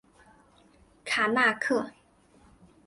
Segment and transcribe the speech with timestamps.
[1.05, 1.91] 卡那刻。